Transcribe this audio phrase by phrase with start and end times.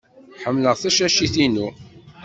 [0.43, 1.67] Ḥemmleɣ tacacit-inu.